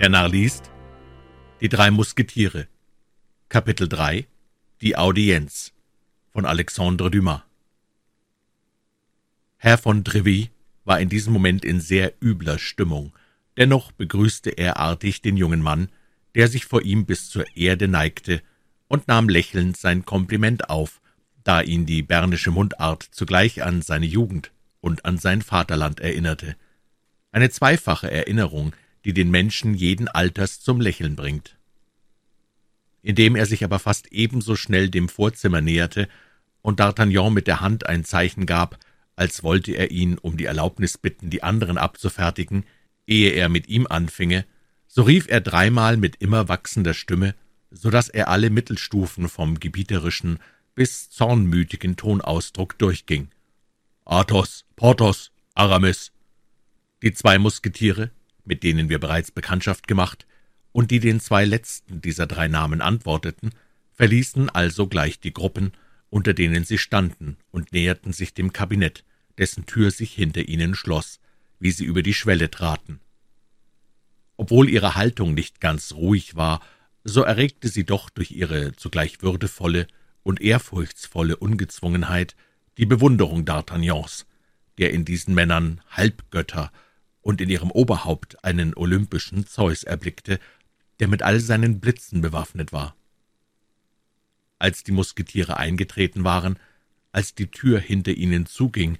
[0.00, 0.70] Der Narr liest
[1.60, 2.68] Die drei Musketiere.
[3.48, 4.28] Kapitel 3
[4.80, 5.72] Die Audienz.
[6.32, 7.40] Von Alexandre Dumas.
[9.56, 10.50] Herr von Treville
[10.84, 13.12] war in diesem Moment in sehr übler Stimmung,
[13.56, 15.88] dennoch begrüßte er artig den jungen Mann,
[16.36, 18.40] der sich vor ihm bis zur Erde neigte,
[18.86, 21.00] und nahm lächelnd sein Kompliment auf,
[21.42, 26.54] da ihn die bernische Mundart zugleich an seine Jugend und an sein Vaterland erinnerte.
[27.32, 28.74] Eine zweifache Erinnerung,
[29.08, 31.56] die den Menschen jeden Alters zum Lächeln bringt.
[33.00, 36.10] Indem er sich aber fast ebenso schnell dem Vorzimmer näherte
[36.60, 38.78] und D'Artagnan mit der Hand ein Zeichen gab,
[39.16, 42.66] als wollte er ihn um die Erlaubnis bitten, die anderen abzufertigen,
[43.06, 44.44] ehe er mit ihm anfinge,
[44.86, 47.34] so rief er dreimal mit immer wachsender Stimme,
[47.70, 50.38] so dass er alle Mittelstufen vom gebieterischen
[50.74, 53.30] bis zornmütigen Tonausdruck durchging.
[54.04, 56.12] Athos, Porthos, Aramis.
[57.02, 58.10] Die zwei Musketiere,
[58.48, 60.26] mit denen wir bereits Bekanntschaft gemacht
[60.72, 63.50] und die den zwei letzten dieser drei Namen antworteten,
[63.92, 65.72] verließen also gleich die Gruppen,
[66.08, 69.04] unter denen sie standen, und näherten sich dem Kabinett,
[69.36, 71.20] dessen Tür sich hinter ihnen schloss,
[71.60, 73.00] wie sie über die Schwelle traten.
[74.36, 76.60] Obwohl ihre Haltung nicht ganz ruhig war,
[77.04, 79.86] so erregte sie doch durch ihre zugleich würdevolle
[80.22, 82.34] und ehrfurchtsvolle Ungezwungenheit
[82.78, 84.24] die Bewunderung D'Artagnans,
[84.78, 86.72] der in diesen Männern Halbgötter
[87.28, 90.40] und in ihrem Oberhaupt einen olympischen Zeus erblickte,
[90.98, 92.96] der mit all seinen Blitzen bewaffnet war.
[94.58, 96.58] Als die Musketiere eingetreten waren,
[97.12, 98.96] als die Tür hinter ihnen zuging,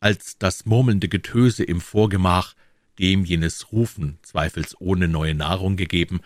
[0.00, 2.54] als das murmelnde Getöse im Vorgemach,
[2.98, 6.22] dem jenes Rufen zweifelsohne neue Nahrung gegeben,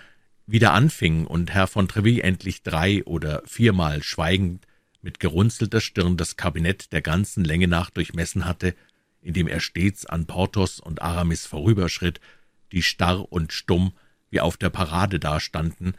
[0.46, 4.64] wieder anfing und Herr von Treville endlich drei oder viermal schweigend
[5.00, 8.76] mit gerunzelter Stirn das Kabinett der ganzen Länge nach durchmessen hatte,
[9.22, 12.20] indem er stets an Porthos und Aramis vorüberschritt,
[12.72, 13.92] die starr und stumm
[14.30, 15.94] wie auf der Parade dastanden,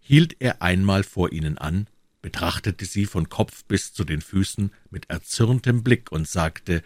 [0.00, 1.86] hielt er einmal vor ihnen an,
[2.22, 6.82] betrachtete sie von Kopf bis zu den Füßen mit erzürntem Blick und sagte,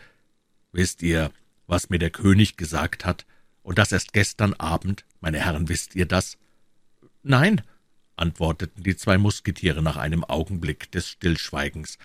[0.73, 1.31] »Wisst ihr,
[1.67, 3.27] was mir der König gesagt hat,
[3.63, 6.39] und das erst gestern Abend, meine Herren, wisst ihr das?«
[7.23, 7.63] »Nein«,
[8.17, 11.99] antworteten die zwei Musketiere nach einem Augenblick des Stillschweigens.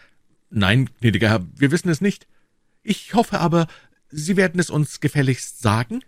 [0.50, 2.28] »Nein, gnädiger Herr, wir wissen es nicht.
[2.90, 3.68] Ich hoffe aber,
[4.10, 6.06] Sie werden es uns gefälligst sagen?«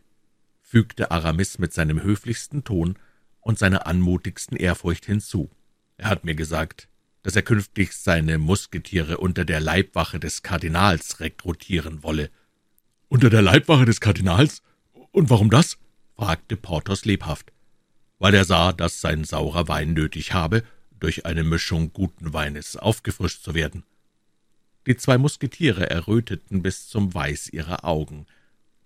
[0.62, 2.98] fügte Aramis mit seinem höflichsten Ton
[3.42, 5.50] und seiner anmutigsten Ehrfurcht hinzu.
[5.98, 6.88] Er hat mir gesagt,
[7.22, 12.30] dass er künftig seine Musketiere unter der Leibwache des Kardinals rekrutieren wolle.
[13.10, 14.62] »Unter der Leibwache des Kardinals?
[15.12, 15.78] Und warum das?«
[16.16, 17.52] fragte Porthos lebhaft
[18.20, 20.64] weil er sah, dass sein saurer Wein nötig habe,
[21.00, 23.84] durch eine Mischung guten Weines aufgefrischt zu werden.
[24.90, 28.26] Die zwei Musketiere erröteten bis zum Weiß ihrer Augen.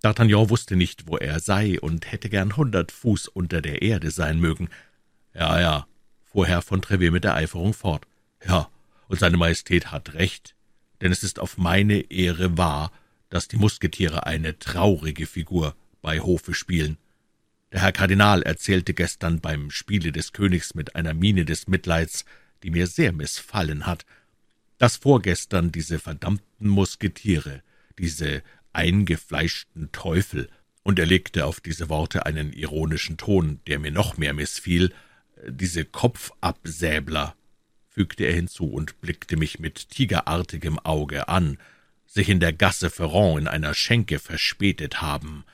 [0.02, 4.38] D'Artagnan wusste nicht, wo er sei, und hätte gern hundert Fuß unter der Erde sein
[4.38, 4.68] mögen.
[5.32, 5.86] »Ja, ja«,
[6.22, 8.06] fuhr Herr von Trevet mit der Eiferung fort,
[8.46, 8.68] »ja,
[9.08, 10.54] und seine Majestät hat recht,
[11.00, 12.92] denn es ist auf meine Ehre wahr,
[13.30, 16.98] dass die Musketiere eine traurige Figur bei Hofe spielen.
[17.72, 22.26] Der Herr Kardinal erzählte gestern beim Spiele des Königs mit einer Miene des Mitleids,
[22.62, 24.04] die mir sehr missfallen hat,
[24.78, 27.62] dass vorgestern diese verdammten Musketiere,
[27.98, 28.42] diese
[28.72, 30.48] eingefleischten Teufel,
[30.82, 34.92] und er legte auf diese Worte einen ironischen Ton, der mir noch mehr missfiel,
[35.48, 37.34] diese Kopfabsäbler,
[37.88, 41.58] fügte er hinzu und blickte mich mit tigerartigem Auge an,
[42.06, 45.44] sich in der Gasse Ferrand in einer Schenke verspätet haben,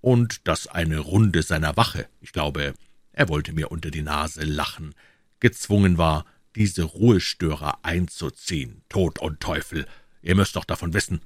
[0.00, 2.74] und dass eine Runde seiner Wache, ich glaube,
[3.12, 4.94] er wollte mir unter die Nase lachen,
[5.38, 6.24] gezwungen war,
[6.56, 8.82] diese Ruhestörer einzuziehen.
[8.88, 9.86] Tod und Teufel,
[10.22, 11.20] ihr müsst doch davon wissen.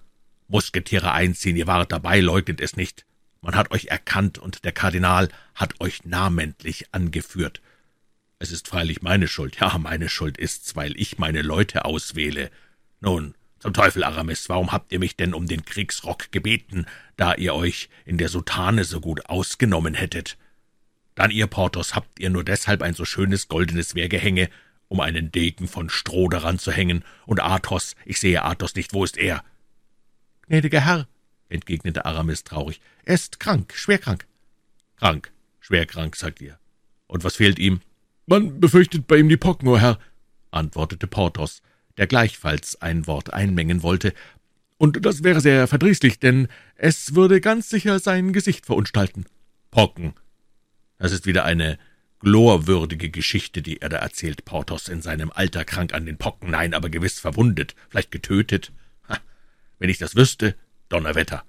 [0.48, 3.04] Musketiere einziehen, ihr wart dabei, leugnet es nicht.
[3.40, 7.60] Man hat euch erkannt, und der Kardinal hat euch namentlich angeführt.
[8.38, 12.50] Es ist freilich meine Schuld, ja, meine Schuld ist's, weil ich meine Leute auswähle.
[13.00, 16.86] Nun, zum Teufel, Aramis, warum habt ihr mich denn um den Kriegsrock gebeten,
[17.16, 20.36] da ihr euch in der Soutane so gut ausgenommen hättet?
[21.14, 24.50] Dann, ihr Porthos, habt ihr nur deshalb ein so schönes goldenes Wehrgehänge,
[24.88, 29.04] um einen Degen von Stroh daran zu hängen, und Athos, ich sehe Athos nicht, wo
[29.04, 29.44] ist er?
[30.46, 31.08] Gnädiger Herr,
[31.48, 34.26] entgegnete Aramis traurig, er ist krank, schwer krank.
[34.96, 36.58] Krank, schwer krank, sagt ihr.
[37.06, 37.80] Und was fehlt ihm?
[38.26, 39.98] Man befürchtet bei ihm die Pocken, o Herr,
[40.50, 41.62] antwortete Porthos
[41.96, 44.12] der gleichfalls ein Wort einmengen wollte,
[44.78, 49.24] und das wäre sehr verdrießlich, denn es würde ganz sicher sein Gesicht verunstalten.
[49.70, 50.14] Pocken.
[50.98, 51.78] Das ist wieder eine
[52.20, 56.74] glorwürdige Geschichte, die er da erzählt, Porthos, in seinem Alter krank an den Pocken, nein,
[56.74, 58.72] aber gewiss verwundet, vielleicht getötet.
[59.08, 59.18] Ha,
[59.78, 60.56] wenn ich das wüsste,
[60.88, 61.44] Donnerwetter.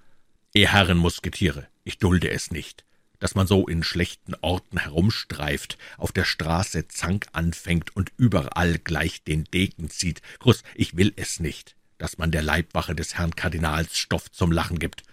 [0.54, 2.86] Ihr Herren Musketiere, ich dulde es nicht.
[3.20, 9.24] dass man so in schlechten Orten herumstreift, auf der Straße Zank anfängt und überall gleich
[9.24, 10.22] den Degen zieht.
[10.40, 14.80] Gruß, ich will es nicht, dass man der Leibwache des Herrn Kardinals Stoff zum Lachen
[14.80, 15.04] gibt.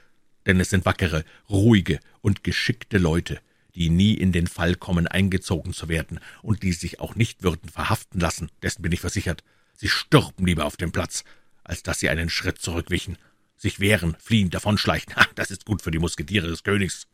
[0.46, 3.40] Denn es sind wackere, ruhige und geschickte Leute,
[3.74, 7.68] die nie in den Fall kommen, eingezogen zu werden und die sich auch nicht würden
[7.68, 9.42] verhaften lassen, dessen bin ich versichert.
[9.74, 11.24] Sie stürben lieber auf dem Platz,
[11.64, 13.18] als dass sie einen Schritt zurückwichen,
[13.56, 15.16] sich wehren, fliehen, davonschleichen.
[15.16, 17.06] Ha, das ist gut für die Musketiere des Königs.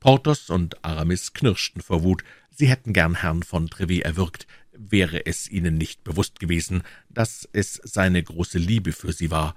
[0.00, 2.24] Porthos und Aramis knirschten vor Wut.
[2.50, 7.80] Sie hätten gern Herrn von Trevet erwürgt, wäre es ihnen nicht bewusst gewesen, dass es
[7.84, 9.54] seine große Liebe für sie war,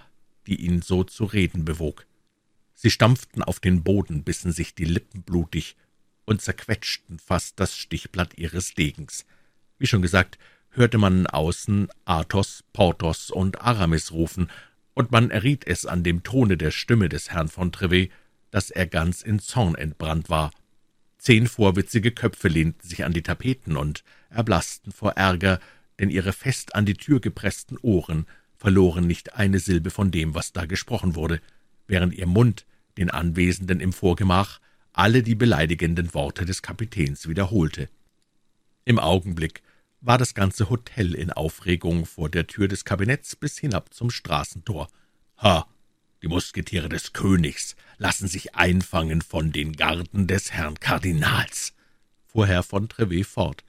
[0.48, 2.06] die ihn so zu reden bewog.
[2.74, 5.76] Sie stampften auf den Boden, bissen sich die Lippen blutig
[6.28, 9.26] und zerquetschten fast das Stichblatt ihres Degens.
[9.80, 10.38] Wie schon gesagt,
[10.70, 14.52] hörte man außen Athos, Porthos und Aramis rufen,
[14.94, 18.12] und man erriet es an dem Tone der Stimme des Herrn von Trevet,
[18.52, 20.52] dass er ganz in Zorn entbrannt war.
[21.18, 25.60] Zehn vorwitzige Köpfe lehnten sich an die Tapeten und erblaßten vor Ärger,
[26.00, 28.26] denn ihre fest an die Tür gepressten Ohren
[28.56, 31.42] verloren nicht eine Silbe von dem, was da gesprochen wurde,
[31.88, 32.66] während ihr Mund
[32.98, 34.60] den Anwesenden im Vorgemach
[34.98, 37.88] alle die beleidigenden Worte des Kapitäns wiederholte.
[38.84, 39.62] Im Augenblick
[40.02, 44.88] war das ganze Hotel in Aufregung vor der Tür des Kabinetts bis hinab zum Straßentor.
[45.38, 45.68] Ha,
[46.24, 51.74] die Musketiere des Königs lassen sich einfangen von den Garden des Herrn Kardinals,
[52.26, 53.64] fuhr Herr von Trevet fort,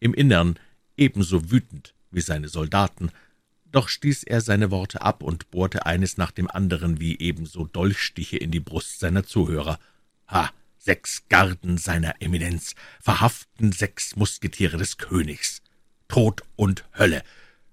[0.00, 0.58] im Innern
[0.96, 3.12] ebenso wütend wie seine Soldaten,
[3.70, 8.36] doch stieß er seine Worte ab und bohrte eines nach dem anderen wie ebenso Dolchstiche
[8.36, 9.78] in die Brust seiner Zuhörer.
[10.26, 10.50] Ha,
[10.84, 15.62] sechs Garden seiner Eminenz verhaften sechs Musketiere des Königs.
[16.08, 17.22] Tod und Hölle.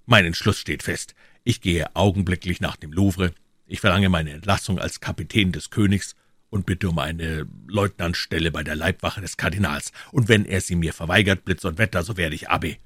[0.05, 1.15] Mein Entschluss steht fest.
[1.43, 3.33] Ich gehe augenblicklich nach dem Louvre,
[3.65, 6.15] ich verlange meine Entlassung als Kapitän des Königs
[6.49, 10.93] und bitte um eine Leutnantstelle bei der Leibwache des Kardinals, und wenn er sie mir
[10.93, 12.77] verweigert, Blitz und Wetter, so werde ich Abbé.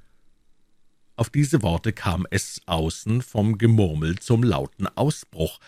[1.16, 5.60] Auf diese Worte kam es außen vom Gemurmel zum lauten Ausbruch.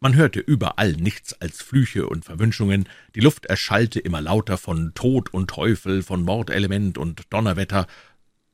[0.00, 5.34] Man hörte überall nichts als Flüche und Verwünschungen, die Luft erschallte immer lauter von Tod
[5.34, 7.88] und Teufel, von Mordelement und Donnerwetter.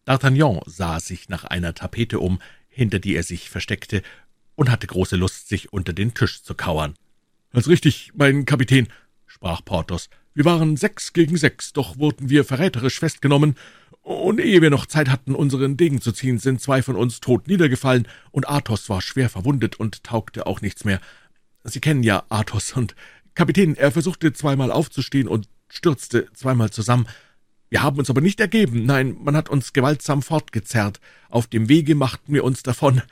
[0.06, 4.02] D'Artagnan sah sich nach einer Tapete um, hinter die er sich versteckte,
[4.54, 6.94] und hatte große Lust, sich unter den Tisch zu kauern.
[7.52, 8.88] »Ganz richtig, mein Kapitän«,
[9.26, 10.08] sprach Porthos.
[10.32, 13.56] »Wir waren sechs gegen sechs, doch wurden wir verräterisch festgenommen,
[14.02, 17.48] und ehe wir noch Zeit hatten, unseren Degen zu ziehen, sind zwei von uns tot
[17.48, 21.00] niedergefallen, und Athos war schwer verwundet und taugte auch nichts mehr.
[21.64, 22.94] Sie kennen ja Athos, und
[23.34, 27.06] Kapitän, er versuchte zweimal aufzustehen und stürzte zweimal zusammen.
[27.70, 31.00] Wir haben uns aber nicht ergeben, nein, man hat uns gewaltsam fortgezerrt.
[31.30, 33.02] Auf dem Wege machten wir uns davon.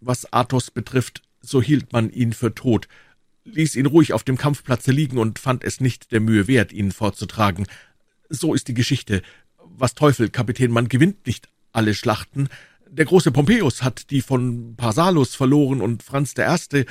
[0.00, 2.88] Was Athos betrifft, so hielt man ihn für tot,
[3.44, 6.92] ließ ihn ruhig auf dem Kampfplatze liegen und fand es nicht der Mühe wert, ihn
[6.92, 7.66] fortzutragen.
[8.28, 9.22] So ist die Geschichte.
[9.56, 12.48] Was Teufel, Kapitän, man gewinnt nicht alle Schlachten.
[12.90, 16.86] Der große Pompeius hat die von Pharsalus verloren und Franz der Erste,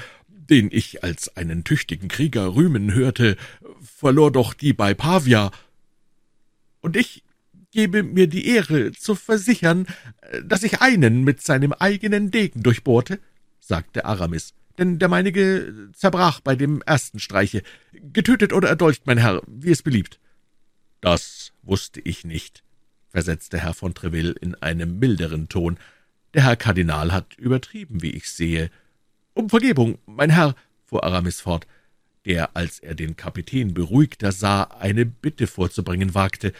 [0.50, 3.38] den ich als einen tüchtigen Krieger rühmen hörte,
[3.82, 5.52] verlor doch die bei Pavia.
[6.82, 7.24] Und ich
[7.72, 9.88] gebe mir die Ehre zu versichern,
[10.44, 13.20] dass ich einen mit seinem eigenen Degen durchbohrte,
[13.60, 17.64] sagte Aramis, denn der meinige zerbrach bei dem ersten Streiche.
[17.92, 20.20] Getötet oder erdolcht, mein Herr, wie es beliebt.
[21.02, 22.64] Das wusste ich nicht,
[23.10, 25.78] versetzte Herr von Treville in einem milderen Ton.
[26.34, 28.72] Der Herr Kardinal hat übertrieben, wie ich sehe.
[29.40, 30.54] Um Vergebung, mein Herr,
[30.84, 31.66] fuhr Aramis fort,
[32.26, 36.52] der, als er den Kapitän beruhigter sah, eine Bitte vorzubringen wagte.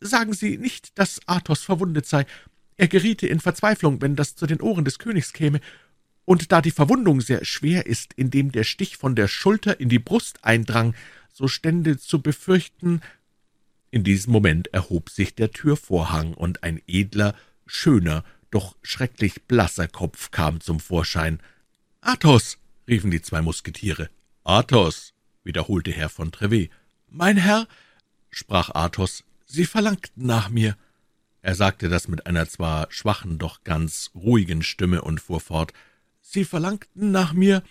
[0.00, 2.26] Sagen Sie nicht, dass Athos verwundet sei.
[2.76, 5.60] Er geriete in Verzweiflung, wenn das zu den Ohren des Königs käme,
[6.24, 10.00] und da die Verwundung sehr schwer ist, indem der Stich von der Schulter in die
[10.00, 10.96] Brust eindrang,
[11.32, 13.02] so stände zu befürchten.
[13.92, 20.32] In diesem Moment erhob sich der Türvorhang, und ein edler, schöner, doch schrecklich blasser Kopf
[20.32, 21.38] kam zum Vorschein.
[22.08, 24.10] Athos, riefen die zwei Musketiere.
[24.44, 26.70] Athos, wiederholte Herr von Trevet.
[27.08, 27.66] Mein Herr,
[28.30, 30.76] sprach Athos, Sie verlangten nach mir.
[31.42, 35.72] Er sagte das mit einer zwar schwachen, doch ganz ruhigen Stimme und fuhr fort.
[36.20, 37.64] Sie verlangten nach mir,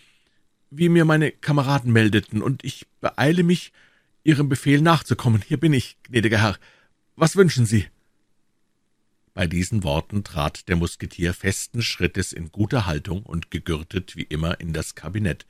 [0.69, 3.71] wie mir meine Kameraden meldeten, und ich beeile mich,
[4.25, 5.43] Ihrem Befehl nachzukommen.
[5.47, 6.57] Hier bin ich, gnädiger Herr.
[7.15, 7.87] Was wünschen Sie?
[9.35, 14.61] Bei diesen Worten trat der Musketier festen Schrittes in guter Haltung und gegürtet wie immer
[14.61, 15.45] in das Kabinett.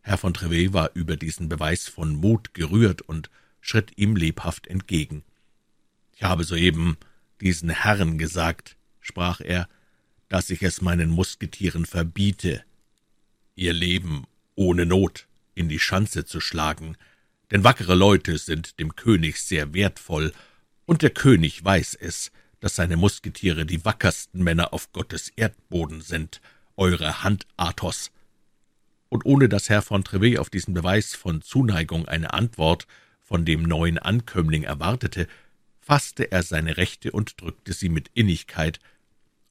[0.00, 3.28] Herr von Trevet war über diesen Beweis von Mut gerührt und
[3.60, 5.24] schritt ihm lebhaft entgegen.
[6.14, 6.96] Ich habe soeben
[7.40, 9.68] diesen Herren gesagt, sprach er,
[10.28, 12.62] dass ich es meinen Musketieren verbiete,
[13.56, 14.24] ihr Leben
[14.54, 15.26] ohne Not
[15.56, 16.96] in die Schanze zu schlagen,
[17.50, 20.32] denn wackere Leute sind dem König sehr wertvoll,
[20.86, 26.40] und der König weiß es, dass seine Musketiere die wackersten Männer auf Gottes Erdboden sind,
[26.76, 28.10] eure Hand, Athos.
[29.08, 32.86] Und ohne dass Herr von Trevet auf diesen Beweis von Zuneigung eine Antwort
[33.20, 35.26] von dem neuen Ankömmling erwartete,
[35.80, 38.78] fasste er seine Rechte und drückte sie mit Innigkeit,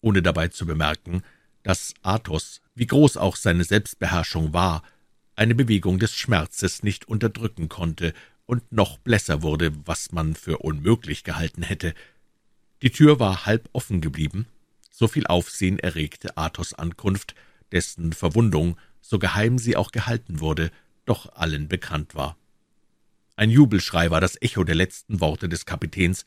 [0.02, 1.24] ohne dabei zu bemerken,
[1.64, 4.84] dass Athos, wie groß auch seine Selbstbeherrschung war,
[5.36, 8.14] eine Bewegung des Schmerzes nicht unterdrücken konnte
[8.46, 11.94] und noch blässer wurde, was man für unmöglich gehalten hätte.
[12.82, 14.48] Die Tür war halb offen geblieben.
[14.90, 17.36] So viel Aufsehen erregte Athos Ankunft,
[17.72, 20.72] dessen Verwundung, so geheim sie auch gehalten wurde,
[21.06, 22.38] doch allen bekannt war.
[23.36, 26.26] Ein Jubelschrei war das Echo der letzten Worte des Kapitäns,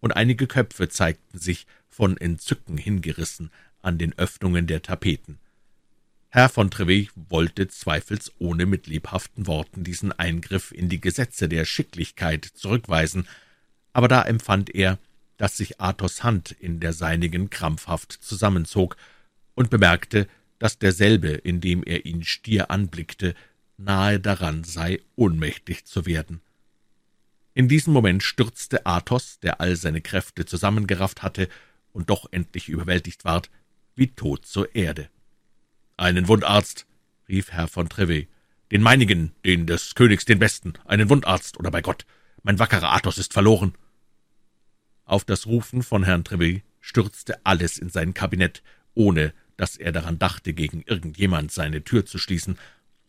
[0.00, 3.50] und einige Köpfe zeigten sich, von Entzücken hingerissen,
[3.80, 5.38] an den Öffnungen der Tapeten.
[6.28, 12.44] Herr von Trevet wollte zweifelsohne mit lebhaften Worten diesen Eingriff in die Gesetze der Schicklichkeit
[12.44, 13.26] zurückweisen,
[13.94, 14.98] aber da empfand er,
[15.36, 18.96] dass sich Athos Hand in der seinigen krampfhaft zusammenzog,
[19.54, 20.28] und bemerkte,
[20.58, 23.34] dass derselbe, indem er ihn stier anblickte,
[23.78, 26.40] nahe daran sei, ohnmächtig zu werden.
[27.54, 31.48] In diesem Moment stürzte Athos, der all seine Kräfte zusammengerafft hatte
[31.92, 33.50] und doch endlich überwältigt ward,
[33.94, 35.08] wie tot zur Erde.
[35.96, 36.86] »Einen Wundarzt«,
[37.28, 38.28] rief Herr von Trevet,
[38.70, 42.04] »den meinigen, den des Königs den besten, einen Wundarzt, oder bei Gott,
[42.42, 43.74] mein wackerer Athos ist verloren!«
[45.06, 48.62] Auf das Rufen von Herrn Trevet stürzte alles in sein Kabinett,
[48.94, 52.58] ohne dass er daran dachte, gegen irgendjemand seine Tür zu schließen,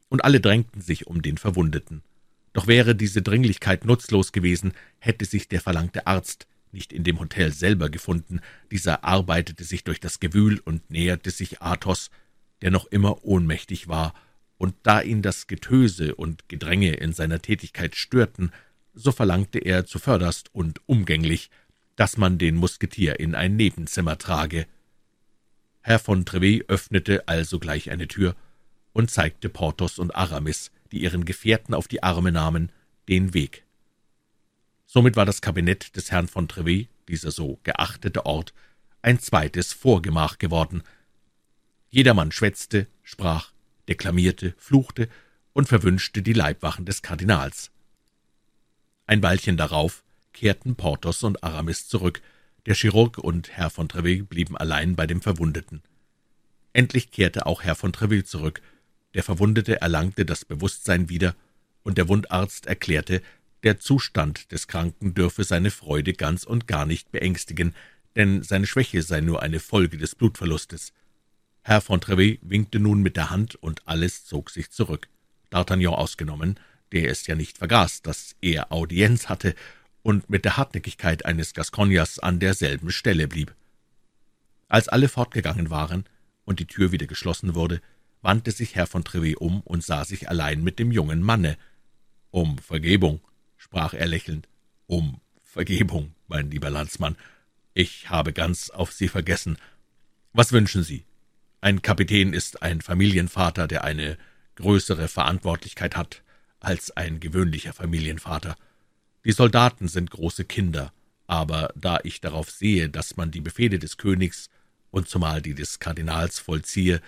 [0.08, 2.04] und alle drängten sich um den Verwundeten.
[2.54, 7.52] Doch wäre diese Dringlichkeit nutzlos gewesen, hätte sich der verlangte Arzt nicht in dem Hotel
[7.52, 12.12] selber gefunden, dieser arbeitete sich durch das Gewühl und näherte sich Athos,
[12.62, 14.14] der noch immer ohnmächtig war,
[14.58, 18.52] und da ihn das Getöse und Gedränge in seiner Tätigkeit störten,
[18.94, 21.50] so verlangte er zuvörderst und umgänglich,
[21.98, 24.68] dass man den Musketier in ein Nebenzimmer trage.
[25.82, 28.36] Herr von Trevet öffnete alsogleich eine Tür
[28.94, 32.72] und zeigte Porthos und Aramis, die ihren Gefährten auf die Arme nahmen,
[33.10, 33.66] den Weg.
[34.86, 38.54] Somit war das Kabinett des Herrn von Trevet, dieser so geachtete Ort,
[39.02, 40.84] ein zweites Vorgemach geworden,
[41.90, 43.52] Jedermann schwätzte, sprach,
[43.88, 45.10] deklamierte, fluchte
[45.54, 47.72] und verwünschte die Leibwachen des Kardinals.
[49.06, 50.04] Ein Weilchen darauf
[50.38, 52.22] kehrten Porthos und Aramis zurück,
[52.68, 55.82] der Chirurg und Herr von Treville blieben allein bei dem Verwundeten.
[56.74, 58.62] Endlich kehrte auch Herr von Treville zurück,
[59.16, 61.36] der Verwundete erlangte das Bewusstsein wieder,
[61.82, 63.24] und der Wundarzt erklärte,
[63.64, 67.74] der Zustand des Kranken dürfe seine Freude ganz und gar nicht beängstigen,
[68.16, 70.94] denn seine Schwäche sei nur eine Folge des Blutverlustes.
[71.64, 75.08] Herr von Trevet winkte nun mit der Hand, und alles zog sich zurück,
[75.52, 76.60] D'Artagnan ausgenommen,
[76.92, 79.56] der es ja nicht vergaß, dass er Audienz hatte
[80.08, 83.54] und mit der Hartnäckigkeit eines Gascogners an derselben Stelle blieb.
[84.70, 86.06] Als alle fortgegangen waren
[86.46, 87.82] und die Tür wieder geschlossen wurde,
[88.22, 91.58] wandte sich Herr von Trevet um und sah sich allein mit dem jungen Manne.
[92.32, 93.20] »Um Vergebung«,
[93.58, 94.48] sprach er lächelnd,
[94.86, 97.18] »um Vergebung, mein lieber Landsmann.
[97.74, 99.58] Ich habe ganz auf Sie vergessen.
[100.32, 101.04] Was wünschen Sie?
[101.60, 104.18] Ein Kapitän ist ein Familienvater, der eine
[104.56, 106.24] größere Verantwortlichkeit hat
[106.62, 108.56] als ein gewöhnlicher Familienvater.
[109.28, 110.94] Die Soldaten sind große Kinder,
[111.28, 114.50] aber da ich darauf sehe, dass man die Befehle des Königs
[114.90, 117.02] und zumal die des Kardinals vollziehe,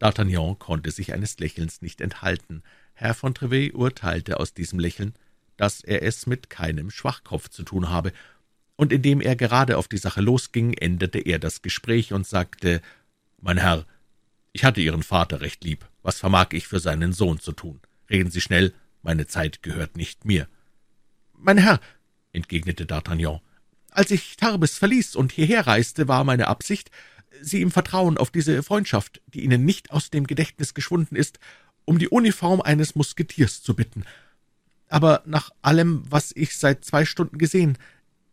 [0.00, 2.62] D'Artagnan konnte sich eines Lächelns nicht enthalten.
[2.94, 5.16] Herr von Trevet urteilte aus diesem Lächeln,
[5.56, 8.12] dass er es mit keinem Schwachkopf zu tun habe,
[8.76, 12.80] und indem er gerade auf die Sache losging, änderte er das Gespräch und sagte
[13.40, 13.84] »Mein Herr,
[14.52, 15.88] ich hatte Ihren Vater recht lieb.
[16.02, 17.80] Was vermag ich für seinen Sohn zu tun?
[18.08, 18.72] Reden Sie schnell,
[19.02, 20.46] meine Zeit gehört nicht mir.«
[21.44, 21.80] »Mein Herr«,
[22.32, 23.40] entgegnete D'Artagnan,
[23.90, 26.92] »als ich Tarbes verließ und hierher reiste, war meine Absicht,
[27.40, 31.40] Sie im Vertrauen auf diese Freundschaft, die Ihnen nicht aus dem Gedächtnis geschwunden ist,
[31.84, 34.04] um die Uniform eines Musketiers zu bitten.
[34.88, 37.76] Aber nach allem, was ich seit zwei Stunden gesehen,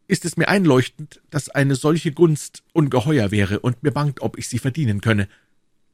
[0.07, 4.47] ist es mir einleuchtend, dass eine solche Gunst ungeheuer wäre und mir bangt, ob ich
[4.47, 5.27] sie verdienen könne.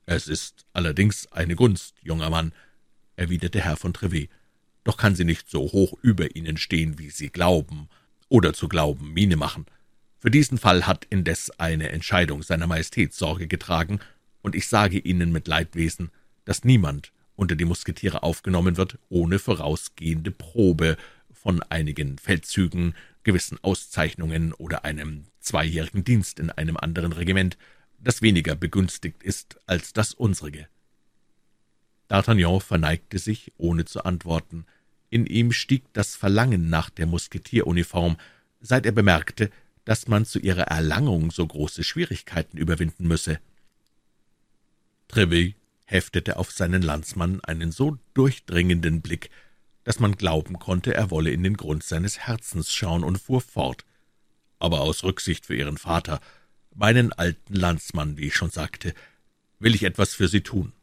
[0.05, 2.51] Es ist allerdings eine Gunst, junger Mann,
[3.15, 4.29] erwiderte Herr von Trevet,
[4.85, 7.89] doch kann sie nicht so hoch über Ihnen stehen, wie Sie glauben,
[8.29, 9.65] oder zu glauben Miene machen.
[10.19, 13.99] Für diesen Fall hat indes eine Entscheidung seiner Majestät Sorge getragen,
[14.41, 16.11] und ich sage Ihnen mit Leidwesen,
[16.45, 20.97] dass niemand unter die Musketiere aufgenommen wird, ohne vorausgehende Probe
[21.33, 27.57] von einigen Feldzügen, gewissen Auszeichnungen oder einem zweijährigen Dienst in einem anderen Regiment,
[27.99, 30.67] das weniger begünstigt ist als das unsrige.
[32.09, 34.65] D'Artagnan verneigte sich, ohne zu antworten.
[35.09, 38.17] In ihm stieg das Verlangen nach der Musketieruniform,
[38.61, 39.51] seit er bemerkte,
[39.85, 43.39] dass man zu ihrer Erlangung so große Schwierigkeiten überwinden müsse.
[45.07, 49.29] Trevet heftete auf seinen Landsmann einen so durchdringenden Blick,
[49.83, 53.85] dass man glauben konnte, er wolle in den Grund seines Herzens schauen, und fuhr fort.
[54.57, 56.19] Aber aus Rücksicht für Ihren Vater,
[56.73, 58.95] meinen alten Landsmann, wie ich schon sagte,
[59.59, 60.73] will ich etwas für Sie tun.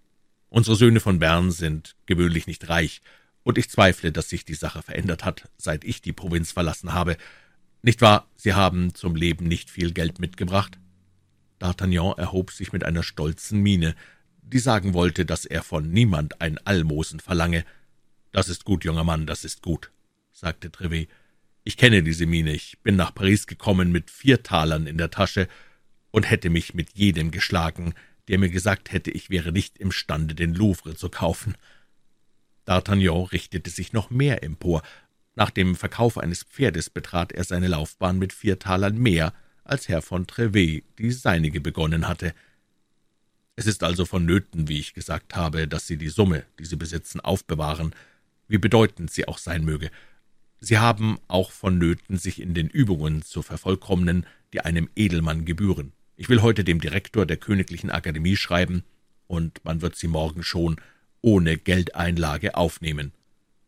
[0.49, 3.03] Unsere Söhne von Bern sind gewöhnlich nicht reich,
[3.43, 7.17] und ich zweifle, dass sich die Sache verändert hat, seit ich die Provinz verlassen habe.
[7.83, 10.79] Nicht wahr, Sie haben zum Leben nicht viel Geld mitgebracht?
[11.61, 13.95] D'Artagnan erhob sich mit einer stolzen Miene,
[14.43, 17.65] die sagen wollte, dass er von niemand ein Almosen verlange.
[18.33, 19.91] »Das ist gut, junger Mann, das ist gut«,
[20.33, 21.09] sagte Trevet.
[21.65, 22.53] »Ich kenne diese Miene.
[22.53, 25.49] Ich bin nach Paris gekommen mit vier Talern in der Tasche
[26.11, 27.95] und hätte mich mit jedem geschlagen,
[28.29, 31.57] der mir gesagt hätte, ich wäre nicht imstande, den Louvre zu kaufen.«
[32.67, 34.83] D'Artagnan richtete sich noch mehr empor.
[35.35, 39.33] Nach dem Verkauf eines Pferdes betrat er seine Laufbahn mit vier Talern mehr,
[39.65, 42.35] als Herr von Trevet die seinige begonnen hatte.
[43.57, 47.21] Es ist also vonnöten, wie ich gesagt habe, dass Sie die Summe, die Sie besitzen,
[47.21, 47.95] aufbewahren,
[48.49, 49.91] wie bedeutend sie auch sein möge.
[50.61, 55.93] Sie haben auch vonnöten, sich in den Übungen zu vervollkommnen, die einem Edelmann gebühren.
[56.17, 58.85] Ich will heute dem Direktor der Königlichen Akademie schreiben,
[59.27, 60.77] und man wird Sie morgen schon
[61.23, 63.13] ohne Geldeinlage aufnehmen.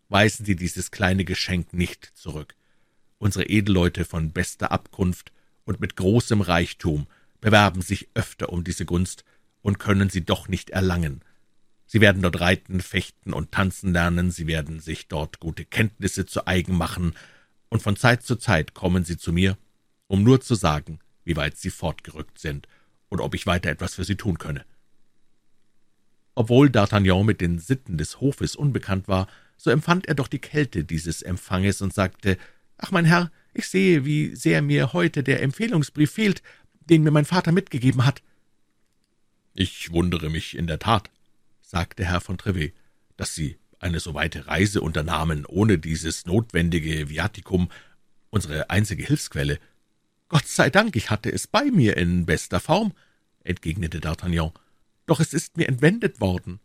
[0.08, 2.54] Weisen Sie dieses kleine Geschenk nicht zurück.
[3.18, 5.32] Unsere Edelleute von bester Abkunft
[5.64, 7.06] und mit großem Reichtum
[7.40, 9.24] bewerben sich öfter um diese Gunst
[9.62, 11.22] und können sie doch nicht erlangen.
[11.86, 16.46] Sie werden dort reiten, fechten und tanzen lernen, sie werden sich dort gute Kenntnisse zu
[16.46, 17.14] eigen machen,
[17.68, 19.58] und von Zeit zu Zeit kommen sie zu mir,
[20.06, 22.68] um nur zu sagen, wie weit sie fortgerückt sind
[23.08, 24.64] und ob ich weiter etwas für sie tun könne.
[26.34, 30.84] Obwohl D'Artagnan mit den Sitten des Hofes unbekannt war, so empfand er doch die Kälte
[30.84, 32.36] dieses Empfanges und sagte,
[32.76, 36.42] »Ach, mein Herr, ich sehe, wie sehr mir heute der Empfehlungsbrief fehlt,
[36.90, 38.22] den mir mein Vater mitgegeben hat.«
[39.54, 41.10] »Ich wundere mich in der Tat«,
[41.62, 42.74] sagte Herr von Trevet,
[43.16, 47.70] »dass Sie eine so weite Reise unternahmen, ohne dieses notwendige Viaticum,
[48.30, 49.60] unsere einzige Hilfsquelle.«
[50.28, 52.92] »Gott sei Dank, ich hatte es bei mir in bester Form«,
[53.44, 54.52] entgegnete D'Artagnan,
[55.06, 56.60] »doch es ist mir entwendet worden.«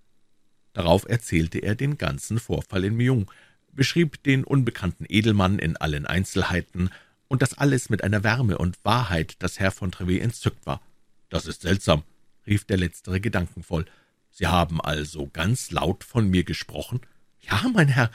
[0.73, 3.29] Darauf erzählte er den ganzen Vorfall in Meung,
[3.71, 6.89] beschrieb den unbekannten Edelmann in allen Einzelheiten,
[7.27, 10.81] und das alles mit einer Wärme und Wahrheit, dass Herr von Trevet entzückt war.
[11.29, 12.03] »Das ist seltsam«,
[12.47, 13.85] rief der Letztere gedankenvoll.
[14.31, 17.01] »Sie haben also ganz laut von mir gesprochen?«
[17.41, 18.09] »Ja, mein Herr,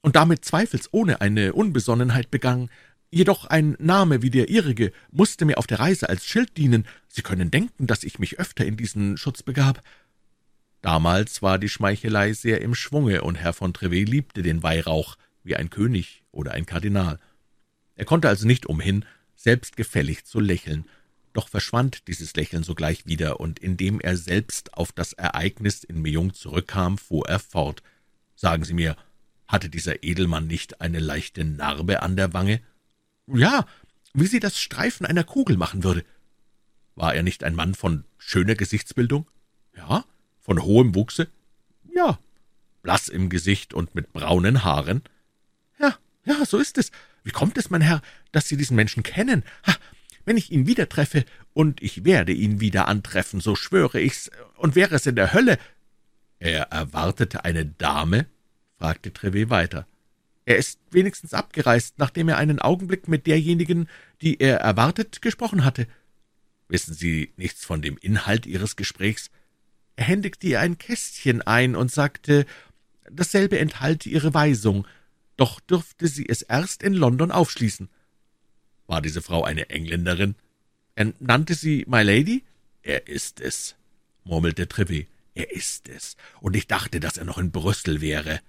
[0.00, 2.70] und damit zweifelsohne eine Unbesonnenheit begangen.
[3.10, 6.86] Jedoch ein Name wie der Ihrige musste mir auf der Reise als Schild dienen.
[7.08, 9.82] Sie können denken, dass ich mich öfter in diesen Schutz begab.«
[10.82, 15.56] Damals war die Schmeichelei sehr im Schwunge, und Herr von Trevet liebte den Weihrauch wie
[15.56, 17.18] ein König oder ein Kardinal.
[17.96, 20.84] Er konnte also nicht umhin, selbstgefällig zu lächeln,
[21.32, 26.34] doch verschwand dieses Lächeln sogleich wieder, und indem er selbst auf das Ereignis in Meung
[26.34, 27.82] zurückkam, fuhr er fort.
[28.36, 28.96] »Sagen Sie mir,
[29.48, 32.60] hatte dieser Edelmann nicht eine leichte Narbe an der Wange?«
[33.32, 33.66] »Ja,
[34.14, 36.04] wie sie das Streifen einer Kugel machen würde.«
[36.94, 39.26] »War er nicht ein Mann von schöner Gesichtsbildung?«
[39.76, 40.04] »Ja.«
[40.40, 41.28] »Von hohem Wuchse?«
[41.94, 42.18] »Ja.«
[42.82, 45.02] »Blass im Gesicht und mit braunen Haaren?«
[45.78, 46.90] »Ja, ja, so ist es.
[47.22, 48.00] Wie kommt es, mein Herr,
[48.32, 49.44] dass Sie diesen Menschen kennen?
[49.66, 49.76] Ha,
[50.24, 54.74] wenn ich ihn wieder treffe, und ich werde ihn wieder antreffen, so schwöre ich's, und
[54.74, 55.58] wäre es in der Hölle.«
[56.38, 58.26] »Er erwartete eine Dame?«
[58.78, 59.86] fragte Trevet weiter.
[60.48, 63.86] »Er ist wenigstens abgereist, nachdem er einen Augenblick mit derjenigen,
[64.22, 65.86] die er erwartet, gesprochen hatte.«
[66.68, 69.30] »Wissen Sie nichts von dem Inhalt Ihres Gesprächs?«
[69.96, 72.46] »Er händigte ihr ein Kästchen ein und sagte,
[73.10, 74.86] dasselbe enthalte Ihre Weisung,
[75.36, 77.90] doch dürfte sie es erst in London aufschließen.«
[78.86, 80.34] war diese Frau eine Engländerin?
[80.94, 82.42] Er nannte sie My Lady?
[82.80, 83.76] Er ist es,
[84.24, 85.08] murmelte Trevet.
[85.34, 88.40] Er ist es, und ich dachte, dass er noch in Brüssel wäre.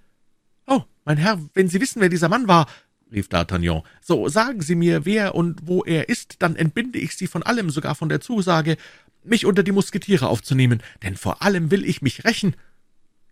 [1.04, 2.66] Mein Herr, wenn Sie wissen, wer dieser Mann war,
[3.12, 7.26] rief D'Artagnan, so sagen Sie mir, wer und wo er ist, dann entbinde ich Sie
[7.26, 8.76] von allem, sogar von der Zusage,
[9.24, 12.56] mich unter die Musketiere aufzunehmen, denn vor allem will ich mich rächen.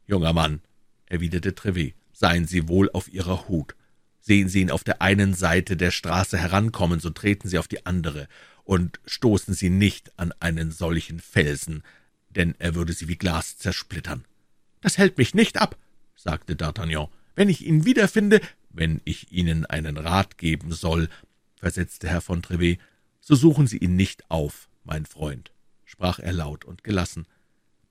[0.06, 0.60] Junger Mann,
[1.06, 3.74] erwiderte Trevet, seien Sie wohl auf Ihrer Hut.
[4.20, 7.86] Sehen Sie ihn auf der einen Seite der Straße herankommen, so treten Sie auf die
[7.86, 8.28] andere,
[8.64, 11.82] und stoßen Sie nicht an einen solchen Felsen,
[12.28, 14.24] denn er würde Sie wie Glas zersplittern.
[14.80, 15.76] »Das hält mich nicht ab«,
[16.14, 17.08] sagte D'Artagnan.
[17.38, 21.08] »Wenn ich ihn wiederfinde, wenn ich Ihnen einen Rat geben soll«,
[21.54, 22.80] versetzte Herr von Trevet,
[23.20, 25.52] »so suchen Sie ihn nicht auf, mein Freund«,
[25.84, 27.28] sprach er laut und gelassen.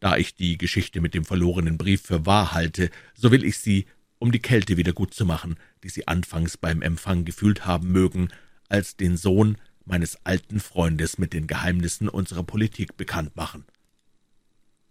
[0.02, 3.86] »Da ich die Geschichte mit dem verlorenen Brief für wahr halte, so will ich Sie
[4.20, 8.28] um die Kälte wieder gut zu machen, die Sie anfangs beim Empfang gefühlt haben mögen,
[8.68, 13.64] als den Sohn meines alten Freundes mit den Geheimnissen unserer Politik bekannt machen.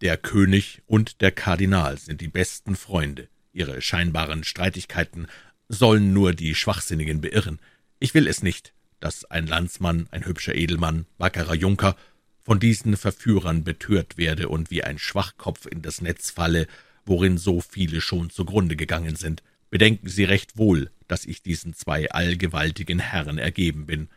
[0.00, 3.28] Der König und der Kardinal sind die besten Freunde.
[3.56, 5.26] Ihre scheinbaren Streitigkeiten
[5.68, 7.58] sollen nur die Schwachsinnigen beirren.
[7.98, 11.96] Ich will es nicht, dass ein Landsmann, ein hübscher Edelmann, wackerer Junker,
[12.44, 16.68] von diesen Verführern betört werde und wie ein Schwachkopf in das Netz falle,
[17.04, 19.42] worin so viele schon zugrunde gegangen sind.
[19.70, 24.08] Bedenken Sie recht wohl, dass ich diesen zwei allgewaltigen Herren ergeben bin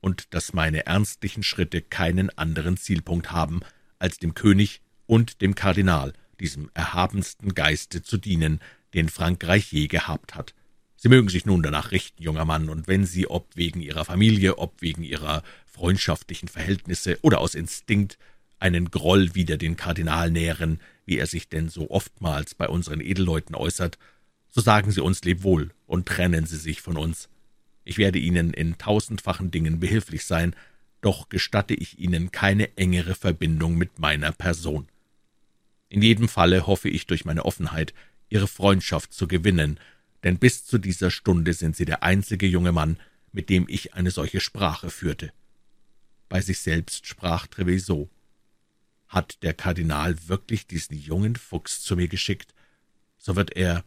[0.00, 3.60] und dass meine ernstlichen Schritte keinen anderen Zielpunkt haben,
[3.98, 8.60] als dem König und dem Kardinal, diesem erhabensten Geiste zu dienen,
[8.96, 10.54] den Frankreich je gehabt hat.
[10.96, 14.58] Sie mögen sich nun danach richten, junger Mann, und wenn Sie, ob wegen Ihrer Familie,
[14.58, 18.18] ob wegen Ihrer freundschaftlichen Verhältnisse oder aus Instinkt,
[18.58, 23.54] einen Groll wider den Kardinal nähren, wie er sich denn so oftmals bei unseren Edelleuten
[23.54, 23.98] äußert,
[24.48, 27.28] so sagen Sie uns lebwohl und trennen Sie sich von uns.
[27.84, 30.56] Ich werde Ihnen in tausendfachen Dingen behilflich sein,
[31.02, 34.88] doch gestatte ich Ihnen keine engere Verbindung mit meiner Person.
[35.88, 37.92] In jedem Falle hoffe ich durch meine Offenheit,
[38.28, 39.78] Ihre Freundschaft zu gewinnen,
[40.24, 42.98] denn bis zu dieser Stunde sind Sie der einzige junge Mann,
[43.32, 45.32] mit dem ich eine solche Sprache führte.
[46.28, 48.10] Bei sich selbst sprach Treviso.
[49.08, 52.54] Hat der Kardinal wirklich diesen jungen Fuchs zu mir geschickt,
[53.18, 53.84] so wird er,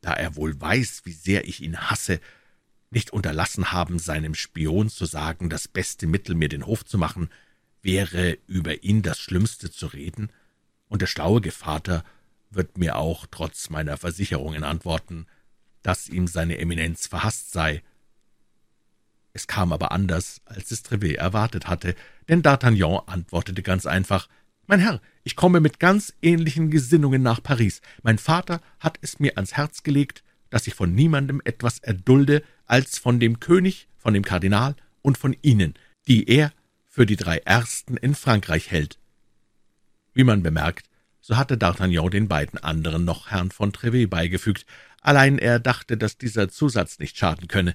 [0.00, 2.20] da er wohl weiß, wie sehr ich ihn hasse,
[2.90, 7.30] nicht unterlassen haben, seinem Spion zu sagen, das beste Mittel, mir den Hof zu machen,
[7.82, 10.30] wäre, über ihn das Schlimmste zu reden,
[10.88, 12.04] und der schlaue Gevater
[12.50, 15.26] wird mir auch trotz meiner Versicherungen antworten,
[15.82, 17.82] dass ihm seine Eminenz verhasst sei.
[19.32, 21.94] Es kam aber anders, als es Trevet erwartet hatte,
[22.28, 24.28] denn D'Artagnan antwortete ganz einfach
[24.66, 27.80] »Mein Herr, ich komme mit ganz ähnlichen Gesinnungen nach Paris.
[28.02, 32.98] Mein Vater hat es mir ans Herz gelegt, dass ich von niemandem etwas erdulde als
[32.98, 35.74] von dem König, von dem Kardinal und von Ihnen,
[36.06, 36.52] die er
[36.86, 38.98] für die drei Ersten in Frankreich hält.«
[40.12, 40.87] Wie man bemerkt,
[41.28, 44.64] so hatte D'Artagnan den beiden anderen noch Herrn von Trevet beigefügt,
[45.02, 47.74] allein er dachte, dass dieser Zusatz nicht schaden könne.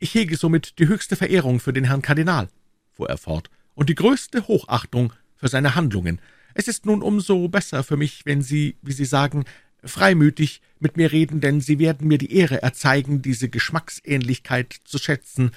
[0.00, 2.48] »Ich hege somit die höchste Verehrung für den Herrn Kardinal«,
[2.90, 6.20] fuhr er fort, »und die größte Hochachtung für seine Handlungen.
[6.54, 9.44] Es ist nun umso besser für mich, wenn Sie, wie Sie sagen,
[9.84, 15.52] freimütig mit mir reden, denn Sie werden mir die Ehre erzeigen, diese Geschmacksähnlichkeit zu schätzen.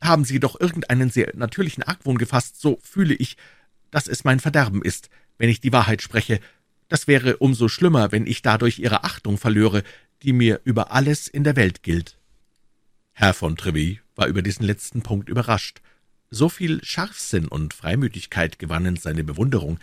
[0.00, 3.36] Haben Sie doch irgendeinen sehr natürlichen Argwohn gefasst, so fühle ich,
[3.90, 6.40] dass es mein Verderben ist, wenn ich die Wahrheit spreche.
[6.92, 9.82] Das wäre umso schlimmer, wenn ich dadurch Ihre Achtung verlöre,
[10.22, 12.18] die mir über alles in der Welt gilt.
[13.12, 15.80] Herr von Treville war über diesen letzten Punkt überrascht.
[16.28, 19.80] So viel Scharfsinn und Freimütigkeit gewannen seine Bewunderung,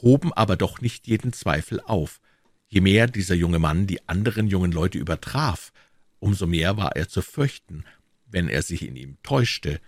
[0.00, 2.20] hoben aber doch nicht jeden Zweifel auf.
[2.68, 5.72] Je mehr dieser junge Mann die anderen jungen Leute übertraf,
[6.20, 7.82] umso mehr war er zu fürchten,
[8.26, 9.80] wenn er sich in ihm täuschte.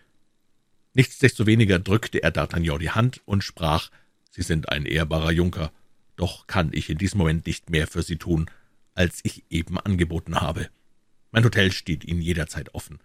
[0.94, 3.92] Nichtsdestoweniger drückte er D'Artagnan die Hand und sprach,
[4.32, 5.70] »Sie sind ein ehrbarer Junker,
[6.16, 8.50] doch kann ich in diesem Moment nicht mehr für Sie tun
[8.96, 10.68] als ich eben angeboten habe.
[11.30, 12.98] Mein Hotel steht Ihnen jederzeit offen.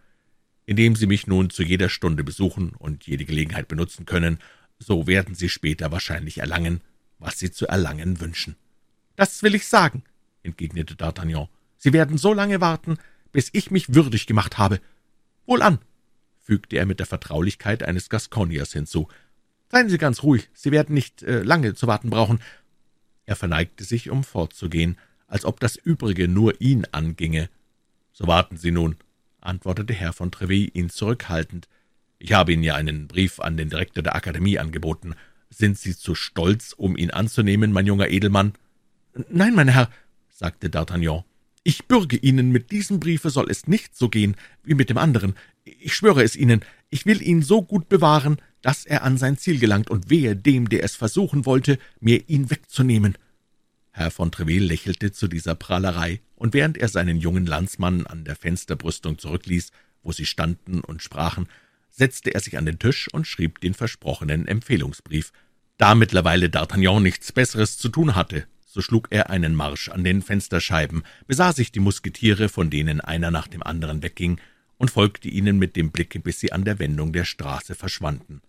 [0.65, 4.39] Indem Sie mich nun zu jeder Stunde besuchen und jede Gelegenheit benutzen können,
[4.79, 6.81] so werden Sie später wahrscheinlich erlangen,
[7.19, 8.55] was Sie zu erlangen wünschen.
[9.15, 10.03] Das will ich sagen,
[10.43, 11.49] entgegnete D'Artagnan.
[11.77, 12.97] Sie werden so lange warten,
[13.31, 14.79] bis ich mich würdig gemacht habe.
[15.45, 15.79] Wohlan,
[16.39, 19.09] fügte er mit der Vertraulichkeit eines Gasconiers hinzu.
[19.69, 22.39] Seien Sie ganz ruhig, Sie werden nicht äh, lange zu warten brauchen.
[23.31, 27.47] Er verneigte sich, um fortzugehen als ob das Übrige nur ihn anginge.
[28.11, 28.97] »So warten Sie nun«,
[29.39, 31.69] antwortete Herr von Treville ihn zurückhaltend.
[32.19, 35.15] »Ich habe Ihnen ja einen Brief an den Direktor der Akademie angeboten.
[35.49, 38.51] Sind Sie zu stolz, um ihn anzunehmen, mein junger Edelmann?«
[39.29, 39.89] »Nein, mein Herr«,
[40.27, 41.23] sagte D'Artagnan.
[41.63, 45.35] »Ich bürge Ihnen, mit diesem Briefe soll es nicht so gehen wie mit dem anderen.
[45.63, 49.57] Ich schwöre es Ihnen, ich will ihn so gut bewahren, dass er an sein Ziel
[49.57, 53.15] gelangt, und wehe dem, der es versuchen wollte, mir ihn wegzunehmen.«
[53.91, 58.35] Herr von Treville lächelte zu dieser Prahlerei, und während er seinen jungen Landsmann an der
[58.35, 61.47] Fensterbrüstung zurückließ, wo sie standen und sprachen,
[61.89, 65.33] setzte er sich an den Tisch und schrieb den versprochenen Empfehlungsbrief.
[65.77, 70.21] Da mittlerweile D'Artagnan nichts Besseres zu tun hatte, so schlug er einen Marsch an den
[70.21, 74.39] Fensterscheiben, besah sich die Musketiere, von denen einer nach dem anderen wegging,
[74.77, 78.41] und folgte ihnen mit dem Blicke, bis sie an der Wendung der Straße verschwanden.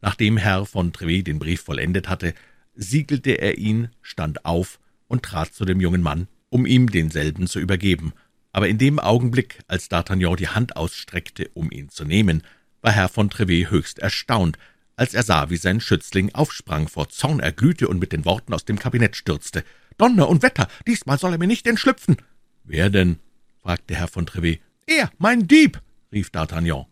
[0.00, 2.34] Nachdem Herr von Treville den Brief vollendet hatte,
[2.74, 7.60] siegelte er ihn, stand auf und trat zu dem jungen Mann, um ihm denselben zu
[7.60, 8.12] übergeben.
[8.52, 12.42] Aber in dem Augenblick, als D'Artagnan die Hand ausstreckte, um ihn zu nehmen,
[12.82, 14.58] war Herr von Trevet höchst erstaunt,
[14.96, 18.64] als er sah, wie sein Schützling aufsprang, vor Zorn erglühte und mit den Worten aus
[18.64, 19.64] dem Kabinett stürzte.
[19.98, 22.16] »Donner und Wetter, diesmal soll er mir nicht entschlüpfen!«
[22.64, 23.18] »Wer denn?«
[23.60, 24.60] fragte Herr von Trevet.
[24.86, 25.80] »Er, mein Dieb«,
[26.12, 26.86] rief D'Artagnan.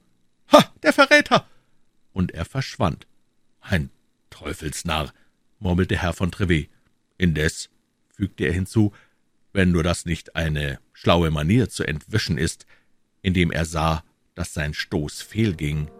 [0.53, 1.47] »Ha, der Verräter!«
[2.13, 3.07] Und er verschwand.
[3.61, 3.91] »Ein
[4.31, 5.13] Teufelsnarr«,
[5.63, 6.69] murmelte Herr von Trevet.
[7.19, 7.71] »Indes«,
[8.15, 8.93] fügte er hinzu,
[9.53, 12.67] »wenn nur das nicht eine schlaue Manier zu entwischen ist«,
[13.23, 15.91] indem er sah, dass sein Stoß fehlging